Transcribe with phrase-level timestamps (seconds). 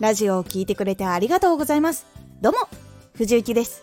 [0.00, 2.06] ラジオを聴いてくれてありがとうございます。
[2.40, 2.58] どうも、
[3.12, 3.82] 藤幸です。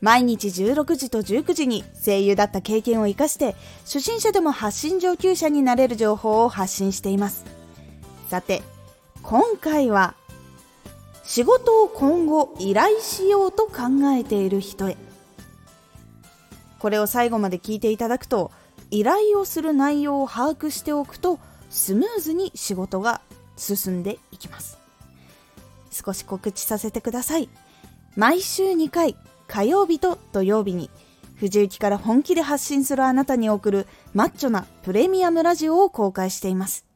[0.00, 3.54] 毎日16時と19時に声優だった経験を活かして、
[3.84, 7.44] 初心者でも発信上級者になれる情報を発信しています。
[8.30, 8.62] さて、
[9.22, 10.14] 今回は、
[11.22, 13.72] 仕事を今後依頼しようと考
[14.18, 14.96] えている人へ。
[16.78, 18.52] これを最後まで聞いていただくと、
[18.90, 21.38] 依頼をする内容を把握しておくと、
[21.68, 23.20] スムーズに仕事が
[23.58, 24.77] 進んでいきます。
[26.08, 27.50] 少し告知させてください。
[28.16, 29.14] 毎週2回、
[29.46, 30.88] 火曜日と土曜日に、
[31.36, 36.86] 藤雪から本気で発信するあなたに送るマッチョなプレミアムラジオを公開しています。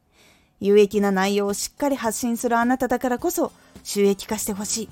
[0.61, 3.53] 有益な内容をしっかり発信するあなただからこそ
[3.85, 4.89] 収益化してほしい。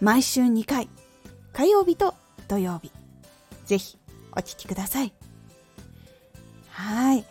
[0.00, 0.88] 毎週2回、
[1.52, 2.14] 火曜日と
[2.48, 2.90] 土曜日。
[3.66, 3.98] ぜひ
[4.32, 5.14] お聴きください。
[6.70, 7.24] はい。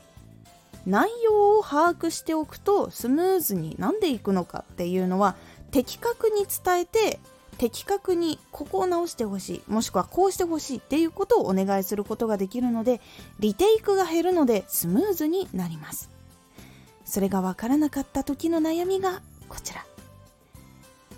[0.86, 5.36] 内容を把握しておくとスムーズになんでいくのかっていうのは
[5.72, 7.20] 的確に伝えて
[7.58, 13.02] 的確にここを直してほしいもしくはこうしてほしいっていうことをお願いすることができるので
[13.40, 16.10] リテイクが減るのでスムーズになります。
[17.06, 19.86] それが分からなかった時の悩みがこちら。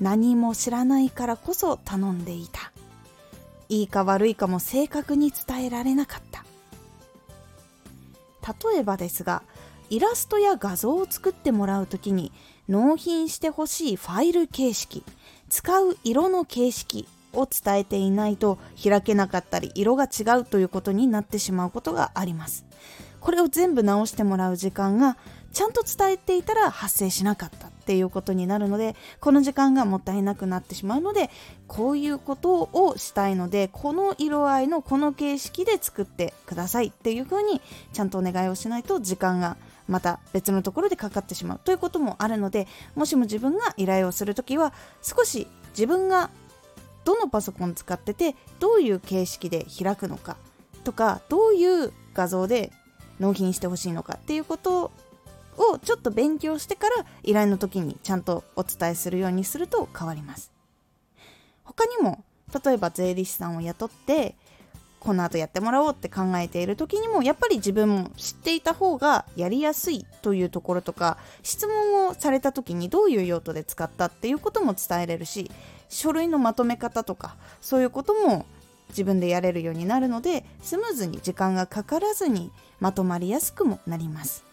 [0.02, 2.72] 何も知らないからこそ頼んでいた。
[3.70, 6.44] いいか悪いかも正確に伝えられなかった。
[8.72, 9.44] 例えばですが
[9.90, 12.32] イラストや画像を作ってもらう時に
[12.68, 15.04] 納品してほしいファイル形式
[15.50, 22.66] 使う色の形式を伝えていないと開けなかったり色が違うということになってしまうことがあります。
[23.20, 25.18] これを全部直してもらう時間が
[25.54, 31.30] ちゃんと伝えていたら発生しなかったっていうことになるのでこの時間がもったいなくなってしまうので
[31.68, 37.62] こういうことをしたいのでこの色合いのこの形式で作ってくださいっていうふうに
[37.94, 39.56] ちゃんとお願いをしないと時間が
[39.88, 46.30] また別のところでかかってしまうということもあるのでもしも自分が依頼をするときは少し自分が
[47.04, 50.38] どのパソコン使っててどういう形式で開くのか
[50.84, 52.72] とかどういう画像で
[53.20, 54.92] 納品してほしいのかっていうこと
[55.58, 60.52] をちょっと勉強してから依頼の時にちゃんとお伝えするようにすると変わります。
[61.64, 62.24] 他にも
[62.66, 64.36] 例えば税理士さんを雇って
[65.04, 75.52] この後やってもらおうって考えている時にもやっぱり自分も知っていた方がやりやすいというところとか質問をされた時にどういう用途で使ったっていうことも伝えれるし
[75.90, 78.46] 書類のまとめ方とかそういうことも
[78.90, 84.46] 自分でやれるようになるのでスムーズに時間がかからずにまとまりやすくもなります。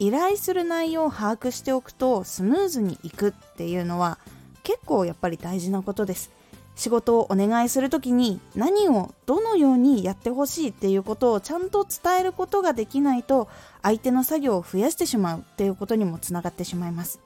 [0.00, 4.18] 依頼する内容を把握しておくとスムーズにいくっていうのは
[4.62, 6.30] 結構やっぱり大事なことです。
[6.78, 13.48] 仕事をお願いする時に何をどのようにやってほしいっていうことをちゃんと伝えることができないと
[13.82, 17.20] 相手の作業を増やしてしまうっていうことにもつながってしまいます。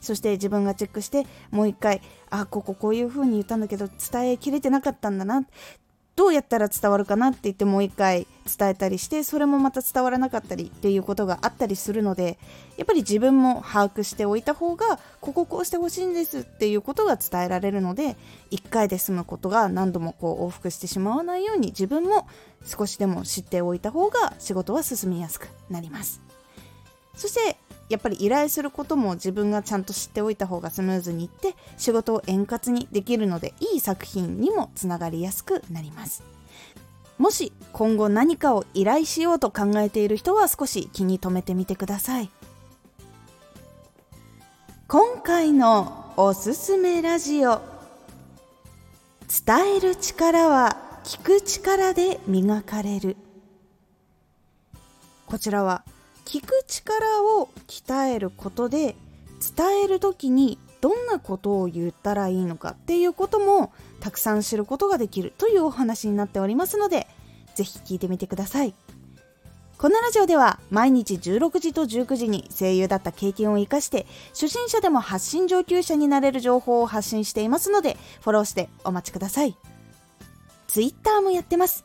[0.00, 2.00] そして自分がチェックしてもう一回
[2.30, 5.44] あこここういうふうに言ったんだけど伝えきれてなかったんだな。
[6.16, 8.26] どうやったら伝わるかなって言ってもう一回
[8.56, 12.38] 伝えたりしてそれもまた伝わらなかったりっていうことがあったりするので
[12.76, 18.16] やっぱり自分も把握しておいた方がこここうしてほしいんですっていうことが伝えられるので
[18.52, 22.28] 1回で済むことが何度もこう往復してしまわないように自分も
[22.64, 26.22] 少しでも知っておいた方が仕事は進みやすくなります。
[27.16, 27.56] そして
[27.94, 36.24] やっぱり依頼することも自分がちゃんと知っておいた方がスムーズにいって仕事を円滑にできるのでいい作品にもつながりやすくなります。
[37.18, 42.30] もし今後何かを依頼しようと考えている人は少し気に留めてみてください。
[44.88, 47.62] 今回のおすすめラジオ。
[49.46, 53.16] 伝える力は聞く力で磨かれる。
[55.26, 55.84] こちらは
[56.24, 58.96] 聞く力を鍛えることで
[59.56, 67.06] 伝える時にどんなことを言ったらいいのかっていうこともたくさん知ることができるというお話になっておりますので
[67.54, 68.74] ぜひ聞いてみてください。
[69.76, 79.56] このラジオでは毎日16時と19時に声優だった経験を生かして初心者でも発信上級者になれる情報を発信していますのでフォローしてお待ちください。
[80.68, 81.84] Twitter もやってます。